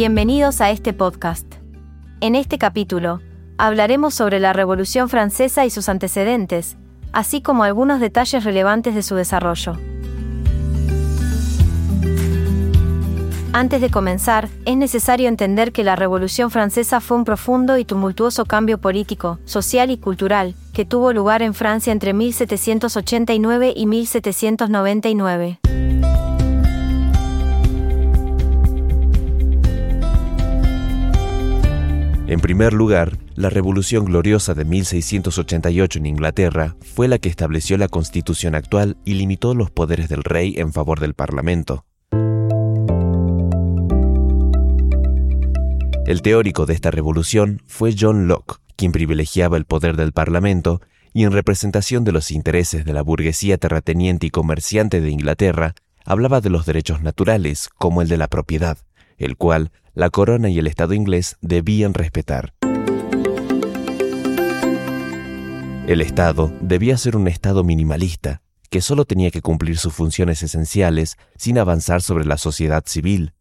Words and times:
Bienvenidos 0.00 0.60
a 0.60 0.70
este 0.70 0.92
podcast. 0.92 1.56
En 2.20 2.36
este 2.36 2.56
capítulo, 2.56 3.20
hablaremos 3.58 4.14
sobre 4.14 4.38
la 4.38 4.52
Revolución 4.52 5.08
Francesa 5.08 5.66
y 5.66 5.70
sus 5.70 5.88
antecedentes, 5.88 6.76
así 7.12 7.42
como 7.42 7.64
algunos 7.64 7.98
detalles 7.98 8.44
relevantes 8.44 8.94
de 8.94 9.02
su 9.02 9.16
desarrollo. 9.16 9.76
Antes 13.52 13.80
de 13.80 13.90
comenzar, 13.90 14.48
es 14.66 14.76
necesario 14.76 15.26
entender 15.26 15.72
que 15.72 15.82
la 15.82 15.96
Revolución 15.96 16.52
Francesa 16.52 17.00
fue 17.00 17.16
un 17.16 17.24
profundo 17.24 17.76
y 17.76 17.84
tumultuoso 17.84 18.44
cambio 18.44 18.78
político, 18.78 19.40
social 19.46 19.90
y 19.90 19.98
cultural, 19.98 20.54
que 20.72 20.84
tuvo 20.84 21.12
lugar 21.12 21.42
en 21.42 21.54
Francia 21.54 21.92
entre 21.92 22.12
1789 22.12 23.72
y 23.74 23.86
1799. 23.86 25.58
En 32.28 32.40
primer 32.40 32.74
lugar, 32.74 33.16
la 33.36 33.48
Revolución 33.48 34.04
Gloriosa 34.04 34.52
de 34.52 34.66
1688 34.66 35.98
en 35.98 36.04
Inglaterra 36.04 36.76
fue 36.94 37.08
la 37.08 37.18
que 37.18 37.30
estableció 37.30 37.78
la 37.78 37.88
constitución 37.88 38.54
actual 38.54 38.98
y 39.06 39.14
limitó 39.14 39.54
los 39.54 39.70
poderes 39.70 40.10
del 40.10 40.22
rey 40.22 40.52
en 40.58 40.74
favor 40.74 41.00
del 41.00 41.14
Parlamento. 41.14 41.86
El 46.04 46.20
teórico 46.20 46.66
de 46.66 46.74
esta 46.74 46.90
revolución 46.90 47.62
fue 47.66 47.94
John 47.98 48.28
Locke, 48.28 48.56
quien 48.76 48.92
privilegiaba 48.92 49.56
el 49.56 49.64
poder 49.64 49.96
del 49.96 50.12
Parlamento 50.12 50.82
y 51.14 51.24
en 51.24 51.32
representación 51.32 52.04
de 52.04 52.12
los 52.12 52.30
intereses 52.30 52.84
de 52.84 52.92
la 52.92 53.00
burguesía 53.00 53.56
terrateniente 53.56 54.26
y 54.26 54.30
comerciante 54.30 55.00
de 55.00 55.08
Inglaterra, 55.08 55.74
hablaba 56.04 56.42
de 56.42 56.50
los 56.50 56.66
derechos 56.66 57.00
naturales, 57.00 57.70
como 57.78 58.02
el 58.02 58.08
de 58.08 58.18
la 58.18 58.28
propiedad, 58.28 58.76
el 59.18 59.36
cual 59.36 59.70
la 59.94 60.10
corona 60.10 60.48
y 60.48 60.58
el 60.58 60.66
Estado 60.66 60.94
inglés 60.94 61.36
debían 61.40 61.94
respetar. 61.94 62.54
El 65.86 66.00
Estado 66.00 66.52
debía 66.60 66.96
ser 66.98 67.16
un 67.16 67.28
Estado 67.28 67.64
minimalista, 67.64 68.42
que 68.70 68.80
solo 68.80 69.04
tenía 69.04 69.30
que 69.30 69.40
cumplir 69.40 69.78
sus 69.78 69.94
funciones 69.94 70.42
esenciales 70.42 71.16
sin 71.36 71.58
avanzar 71.58 72.02
sobre 72.02 72.24
la 72.24 72.36
sociedad 72.36 72.84
civil. 72.86 73.32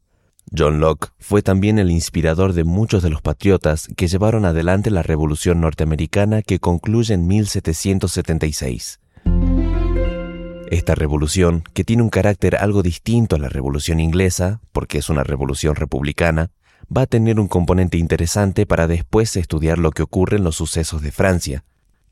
John 0.58 0.80
Locke 0.80 1.10
fue 1.20 1.42
también 1.42 1.78
el 1.78 1.92
inspirador 1.92 2.54
de 2.54 2.64
muchos 2.64 3.04
de 3.04 3.10
los 3.10 3.22
patriotas 3.22 3.90
que 3.98 4.08
llevaron 4.08 4.46
adelante 4.46 4.92
la 4.92 5.04
Revolución 5.04 5.60
norteamericana 5.60 6.42
que 6.42 6.60
concluye 6.60 7.14
en 7.14 7.28
1776. 7.28 9.00
Esta 10.70 10.96
revolución, 10.96 11.64
que 11.74 11.86
tiene 11.86 12.04
un 12.04 12.10
carácter 12.10 12.58
algo 12.58 12.84
distinto 12.84 13.38
a 13.38 13.40
la 13.40 13.48
revolución 13.48 14.02
inglesa, 14.02 14.60
porque 14.74 14.98
es 14.98 15.10
una 15.10 15.24
revolución 15.24 15.76
republicana, 15.76 16.52
va 16.96 17.04
a 17.04 17.08
tener 17.08 17.40
un 17.40 17.48
componente 17.48 17.98
interesante 17.98 18.66
para 18.66 18.88
después 18.88 19.36
estudiar 19.38 19.78
lo 19.78 19.92
que 19.92 20.04
ocurre 20.04 20.38
en 20.38 20.44
los 20.44 20.58
sucesos 20.58 21.02
de 21.02 21.12
Francia. 21.12 21.64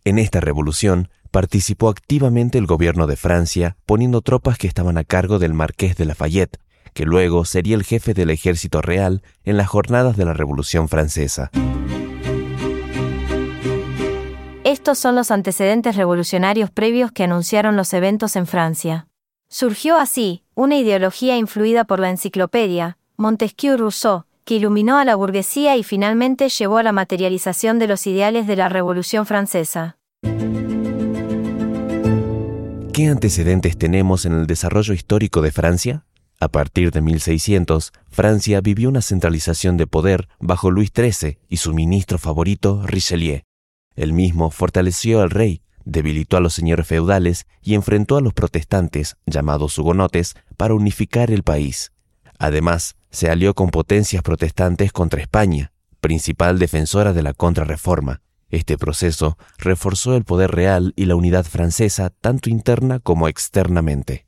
En 0.05 0.19
esta 0.19 0.39
revolución 0.39 1.09
participó 1.31 1.89
activamente 1.89 2.57
el 2.57 2.65
gobierno 2.65 3.07
de 3.07 3.17
Francia, 3.17 3.75
poniendo 3.85 4.21
tropas 4.21 4.57
que 4.57 4.67
estaban 4.67 4.97
a 4.97 5.03
cargo 5.03 5.37
del 5.37 5.53
marqués 5.53 5.97
de 5.97 6.05
Lafayette, 6.05 6.59
que 6.93 7.03
luego 7.03 7.43
sería 7.43 7.75
el 7.75 7.83
jefe 7.83 8.13
del 8.13 8.29
ejército 8.29 8.81
real 8.81 9.21
en 9.43 9.57
las 9.57 9.67
jornadas 9.67 10.15
de 10.15 10.23
la 10.23 10.33
Revolución 10.33 10.87
Francesa. 10.87 11.51
Estos 14.85 14.99
son 14.99 15.15
los 15.15 15.31
antecedentes 15.31 15.95
revolucionarios 15.95 16.69
previos 16.69 17.11
que 17.11 17.23
anunciaron 17.23 17.75
los 17.75 17.91
eventos 17.91 18.35
en 18.35 18.45
Francia. 18.45 19.07
Surgió 19.49 19.97
así, 19.97 20.43
una 20.53 20.77
ideología 20.77 21.37
influida 21.37 21.85
por 21.85 21.99
la 21.99 22.11
enciclopedia, 22.11 22.99
Montesquieu-Rousseau, 23.17 24.25
que 24.43 24.57
iluminó 24.57 24.99
a 24.99 25.03
la 25.03 25.15
burguesía 25.15 25.75
y 25.75 25.81
finalmente 25.81 26.49
llevó 26.49 26.77
a 26.77 26.83
la 26.83 26.91
materialización 26.91 27.79
de 27.79 27.87
los 27.87 28.05
ideales 28.05 28.45
de 28.45 28.57
la 28.57 28.69
Revolución 28.69 29.25
Francesa. 29.25 29.97
¿Qué 32.93 33.07
antecedentes 33.07 33.79
tenemos 33.79 34.27
en 34.27 34.33
el 34.33 34.45
desarrollo 34.45 34.93
histórico 34.93 35.41
de 35.41 35.51
Francia? 35.51 36.05
A 36.39 36.49
partir 36.49 36.91
de 36.91 37.01
1600, 37.01 37.91
Francia 38.11 38.61
vivió 38.61 38.89
una 38.89 39.01
centralización 39.01 39.77
de 39.77 39.87
poder 39.87 40.27
bajo 40.39 40.69
Luis 40.69 40.91
XIII 40.95 41.39
y 41.49 41.57
su 41.57 41.73
ministro 41.73 42.19
favorito, 42.19 42.83
Richelieu. 42.85 43.41
El 43.95 44.13
mismo 44.13 44.51
fortaleció 44.51 45.21
al 45.21 45.29
rey, 45.29 45.61
debilitó 45.85 46.37
a 46.37 46.41
los 46.41 46.53
señores 46.53 46.87
feudales 46.87 47.47
y 47.61 47.75
enfrentó 47.75 48.17
a 48.17 48.21
los 48.21 48.33
protestantes, 48.33 49.15
llamados 49.25 49.77
hugonotes, 49.77 50.35
para 50.57 50.73
unificar 50.73 51.31
el 51.31 51.43
país. 51.43 51.91
Además, 52.37 52.95
se 53.11 53.29
alió 53.29 53.53
con 53.53 53.69
potencias 53.69 54.21
protestantes 54.21 54.91
contra 54.91 55.21
España, 55.21 55.71
principal 56.01 56.59
defensora 56.59 57.13
de 57.13 57.23
la 57.23 57.33
contrarreforma. 57.33 58.21
Este 58.49 58.77
proceso 58.77 59.37
reforzó 59.57 60.15
el 60.15 60.23
poder 60.23 60.51
real 60.51 60.93
y 60.95 61.05
la 61.05 61.15
unidad 61.15 61.45
francesa 61.45 62.09
tanto 62.09 62.49
interna 62.49 62.99
como 62.99 63.27
externamente. 63.27 64.27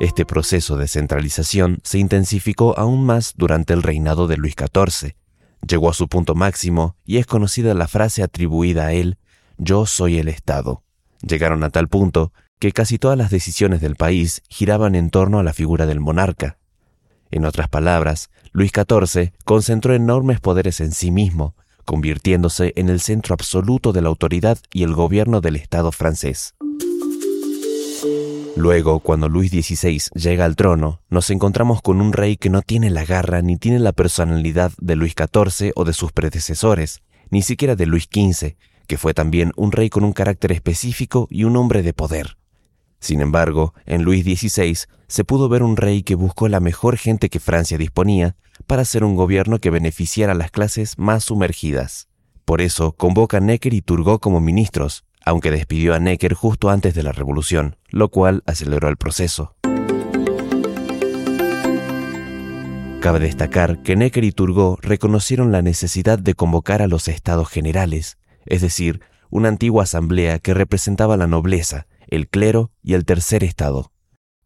Este 0.00 0.24
proceso 0.24 0.76
de 0.76 0.88
centralización 0.88 1.80
se 1.82 1.98
intensificó 1.98 2.78
aún 2.78 3.04
más 3.04 3.34
durante 3.36 3.74
el 3.74 3.82
reinado 3.82 4.26
de 4.26 4.38
Luis 4.38 4.54
XIV, 4.56 5.14
Llegó 5.66 5.90
a 5.90 5.94
su 5.94 6.08
punto 6.08 6.34
máximo 6.34 6.96
y 7.04 7.18
es 7.18 7.26
conocida 7.26 7.74
la 7.74 7.88
frase 7.88 8.22
atribuida 8.22 8.86
a 8.86 8.92
él, 8.92 9.18
yo 9.58 9.86
soy 9.86 10.18
el 10.18 10.28
Estado. 10.28 10.82
Llegaron 11.22 11.62
a 11.64 11.70
tal 11.70 11.88
punto 11.88 12.32
que 12.58 12.72
casi 12.72 12.98
todas 12.98 13.16
las 13.16 13.30
decisiones 13.30 13.80
del 13.80 13.96
país 13.96 14.42
giraban 14.48 14.94
en 14.94 15.10
torno 15.10 15.38
a 15.38 15.42
la 15.42 15.52
figura 15.52 15.86
del 15.86 16.00
monarca. 16.00 16.58
En 17.30 17.44
otras 17.44 17.68
palabras, 17.68 18.30
Luis 18.52 18.72
XIV 18.74 19.32
concentró 19.44 19.94
enormes 19.94 20.40
poderes 20.40 20.80
en 20.80 20.92
sí 20.92 21.10
mismo, 21.10 21.54
convirtiéndose 21.84 22.72
en 22.76 22.88
el 22.88 23.00
centro 23.00 23.34
absoluto 23.34 23.92
de 23.92 24.02
la 24.02 24.08
autoridad 24.08 24.58
y 24.72 24.82
el 24.82 24.94
gobierno 24.94 25.40
del 25.40 25.56
Estado 25.56 25.92
francés. 25.92 26.54
Luego, 28.60 29.00
cuando 29.00 29.30
Luis 29.30 29.50
XVI 29.50 30.02
llega 30.12 30.44
al 30.44 30.54
trono, 30.54 31.00
nos 31.08 31.30
encontramos 31.30 31.80
con 31.80 32.02
un 32.02 32.12
rey 32.12 32.36
que 32.36 32.50
no 32.50 32.60
tiene 32.60 32.90
la 32.90 33.06
garra 33.06 33.40
ni 33.40 33.56
tiene 33.56 33.78
la 33.78 33.92
personalidad 33.92 34.70
de 34.78 34.96
Luis 34.96 35.14
XIV 35.16 35.72
o 35.76 35.86
de 35.86 35.94
sus 35.94 36.12
predecesores, 36.12 37.00
ni 37.30 37.40
siquiera 37.40 37.74
de 37.74 37.86
Luis 37.86 38.04
XV, 38.12 38.56
que 38.86 38.98
fue 38.98 39.14
también 39.14 39.52
un 39.56 39.72
rey 39.72 39.88
con 39.88 40.04
un 40.04 40.12
carácter 40.12 40.52
específico 40.52 41.26
y 41.30 41.44
un 41.44 41.56
hombre 41.56 41.82
de 41.82 41.94
poder. 41.94 42.36
Sin 42.98 43.22
embargo, 43.22 43.72
en 43.86 44.02
Luis 44.02 44.26
XVI 44.26 44.76
se 45.06 45.24
pudo 45.24 45.48
ver 45.48 45.62
un 45.62 45.78
rey 45.78 46.02
que 46.02 46.14
buscó 46.14 46.46
la 46.46 46.60
mejor 46.60 46.98
gente 46.98 47.30
que 47.30 47.40
Francia 47.40 47.78
disponía 47.78 48.36
para 48.66 48.82
hacer 48.82 49.04
un 49.04 49.16
gobierno 49.16 49.58
que 49.58 49.70
beneficiara 49.70 50.32
a 50.32 50.36
las 50.36 50.50
clases 50.50 50.98
más 50.98 51.24
sumergidas. 51.24 52.08
Por 52.44 52.60
eso 52.60 52.92
convoca 52.92 53.38
a 53.38 53.40
Necker 53.40 53.72
y 53.72 53.80
Turgot 53.80 54.20
como 54.20 54.38
ministros, 54.38 55.06
aunque 55.24 55.50
despidió 55.50 55.94
a 55.94 56.00
Necker 56.00 56.34
justo 56.34 56.70
antes 56.70 56.94
de 56.94 57.02
la 57.02 57.12
revolución, 57.12 57.76
lo 57.88 58.08
cual 58.08 58.42
aceleró 58.46 58.88
el 58.88 58.96
proceso. 58.96 59.54
Cabe 63.00 63.18
destacar 63.18 63.82
que 63.82 63.96
Necker 63.96 64.24
y 64.24 64.32
Turgot 64.32 64.84
reconocieron 64.84 65.52
la 65.52 65.62
necesidad 65.62 66.18
de 66.18 66.34
convocar 66.34 66.82
a 66.82 66.86
los 66.86 67.08
estados 67.08 67.48
generales, 67.48 68.18
es 68.44 68.60
decir, 68.60 69.00
una 69.30 69.48
antigua 69.48 69.84
asamblea 69.84 70.38
que 70.38 70.52
representaba 70.52 71.16
la 71.16 71.26
nobleza, 71.26 71.86
el 72.08 72.28
clero 72.28 72.72
y 72.82 72.94
el 72.94 73.04
tercer 73.04 73.42
estado. 73.42 73.92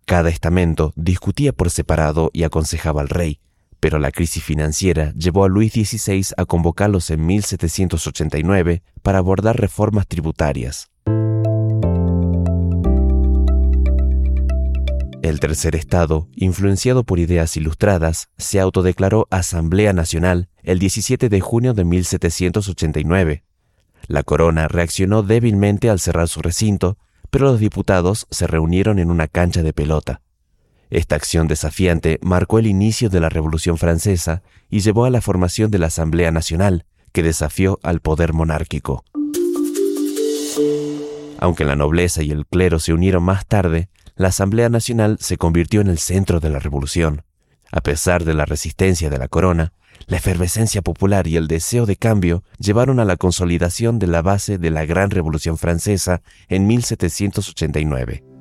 Cada 0.06 0.28
estamento 0.28 0.92
discutía 0.94 1.52
por 1.52 1.70
separado 1.70 2.30
y 2.32 2.44
aconsejaba 2.44 3.00
al 3.00 3.08
rey, 3.08 3.40
pero 3.84 3.98
la 3.98 4.10
crisis 4.12 4.42
financiera 4.42 5.12
llevó 5.12 5.44
a 5.44 5.48
Luis 5.48 5.74
XVI 5.74 6.28
a 6.38 6.46
convocarlos 6.46 7.10
en 7.10 7.26
1789 7.26 8.82
para 9.02 9.18
abordar 9.18 9.60
reformas 9.60 10.06
tributarias. 10.06 10.90
El 15.20 15.38
tercer 15.38 15.76
estado, 15.76 16.28
influenciado 16.34 17.04
por 17.04 17.19
ideas 17.19 17.58
ilustradas, 17.58 18.31
se 18.38 18.58
autodeclaró 18.58 19.26
Asamblea 19.28 19.92
Nacional 19.92 20.48
el 20.62 20.78
17 20.78 21.28
de 21.28 21.40
junio 21.42 21.75
de 21.75 21.84
1789. 21.84 23.44
La 24.06 24.22
corona 24.22 24.66
reaccionó 24.66 25.22
débilmente 25.22 25.90
al 25.90 26.00
cerrar 26.00 26.28
su 26.28 26.40
recinto, 26.40 26.96
pero 27.28 27.44
los 27.44 27.60
diputados 27.60 28.26
se 28.30 28.46
reunieron 28.46 28.98
en 28.98 29.10
una 29.10 29.28
cancha 29.28 29.62
de 29.62 29.75
pelota. 29.75 30.22
Esta 30.94 31.17
acción 31.17 31.49
desafiante 31.49 32.20
marcó 32.23 32.61
el 32.61 32.69
inicio 32.69 33.11
de 33.11 33.19
la 33.19 33.29
Revolución 33.29 33.79
Francesa 33.79 34.43
y 34.70 34.79
llevó 34.79 35.06
a 35.06 35.11
la 35.11 35.20
formación 35.20 35.73
de 35.73 35.81
la 35.81 35.88
Asamblea 35.88 36.31
Nacional, 36.31 36.87
que 37.11 37.25
desafió 37.25 37.81
al 37.82 37.99
poder 37.99 38.32
monárquico. 38.32 39.05
Aunque 41.41 41.64
la 41.64 41.75
nobleza 41.75 42.23
y 42.23 42.31
el 42.31 42.46
clero 42.46 42.79
se 42.79 42.93
unieron 42.93 43.25
más 43.25 43.44
tarde, 43.44 43.88
la 44.14 44.29
Asamblea 44.29 44.69
Nacional 44.69 45.17
se 45.19 45.37
convirtió 45.37 45.81
en 45.81 45.88
el 45.88 45.99
centro 45.99 46.38
de 46.38 46.50
la 46.50 46.61
revolución. 46.61 47.25
A 47.73 47.81
pesar 47.81 48.23
de 48.23 48.35
la 48.35 48.44
resistencia 48.44 49.11
de 49.11 49.19
la 49.19 49.26
corona, 49.26 49.73
la 50.06 50.19
efervescencia 50.19 50.81
popular 50.81 51.26
y 51.26 51.37
el 51.37 51.49
deseo 51.49 51.87
de 51.87 51.97
cambio 51.97 52.44
llevaron 52.58 53.00
a 53.00 53.05
la 53.05 53.17
consolidación 53.17 53.99
de 53.99 54.06
la 54.06 54.23
base 54.23 54.58
de 54.58 54.70
la 54.70 54.85
Gran 54.85 55.11
Revolución 55.11 55.58
Francesa 55.58 56.23
en 56.49 56.69
1789. 56.69 58.33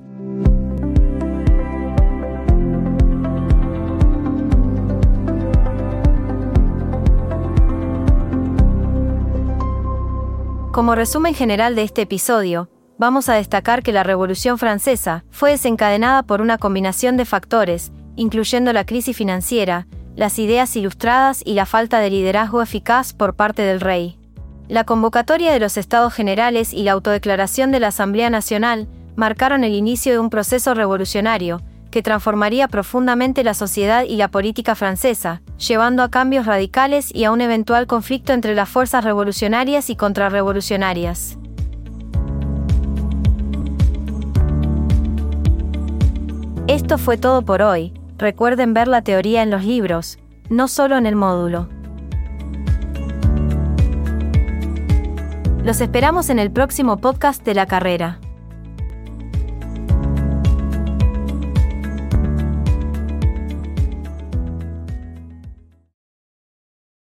Como 10.73 10.95
resumen 10.95 11.35
general 11.35 11.75
de 11.75 11.83
este 11.83 12.01
episodio, 12.01 12.67
vamos 12.97 13.29
a 13.29 13.35
destacar 13.35 13.83
que 13.83 13.91
la 13.91 14.01
Revolución 14.01 14.57
Francesa 14.57 15.23
fue 15.29 15.51
desencadenada 15.51 16.23
por 16.23 16.41
una 16.41 16.57
combinación 16.57 17.15
de 17.15 17.25
factores, 17.25 17.91
incluyendo 18.15 18.73
la 18.73 18.83
crisis 18.83 19.15
financiera, 19.15 19.85
las 20.15 20.39
ideas 20.39 20.75
ilustradas 20.75 21.43
y 21.45 21.53
la 21.53 21.67
falta 21.67 21.99
de 21.99 22.09
liderazgo 22.09 22.59
eficaz 22.63 23.13
por 23.13 23.35
parte 23.35 23.61
del 23.61 23.81
rey. 23.81 24.17
La 24.67 24.83
convocatoria 24.83 25.53
de 25.53 25.59
los 25.59 25.77
Estados 25.77 26.11
Generales 26.11 26.73
y 26.73 26.81
la 26.81 26.93
autodeclaración 26.93 27.71
de 27.71 27.79
la 27.79 27.89
Asamblea 27.89 28.31
Nacional 28.31 28.87
marcaron 29.15 29.63
el 29.63 29.75
inicio 29.75 30.11
de 30.11 30.17
un 30.17 30.31
proceso 30.31 30.73
revolucionario, 30.73 31.61
que 31.93 32.01
transformaría 32.01 32.67
profundamente 32.67 33.43
la 33.43 33.53
sociedad 33.53 34.03
y 34.03 34.15
la 34.15 34.27
política 34.27 34.73
francesa, 34.73 35.43
llevando 35.59 36.01
a 36.01 36.09
cambios 36.09 36.47
radicales 36.47 37.13
y 37.13 37.23
a 37.25 37.31
un 37.31 37.39
eventual 37.39 37.85
conflicto 37.85 38.33
entre 38.33 38.55
las 38.55 38.67
fuerzas 38.67 39.03
revolucionarias 39.03 39.91
y 39.91 39.95
contrarrevolucionarias. 39.95 41.37
Esto 46.65 46.97
fue 46.97 47.17
todo 47.17 47.43
por 47.43 47.61
hoy, 47.61 47.93
recuerden 48.17 48.73
ver 48.73 48.87
la 48.87 49.03
teoría 49.03 49.43
en 49.43 49.51
los 49.51 49.63
libros, 49.63 50.17
no 50.49 50.67
solo 50.67 50.97
en 50.97 51.05
el 51.05 51.15
módulo. 51.15 51.69
Los 55.63 55.79
esperamos 55.79 56.31
en 56.31 56.39
el 56.39 56.49
próximo 56.49 56.97
podcast 56.97 57.45
de 57.45 57.53
la 57.53 57.67
carrera. 57.67 58.19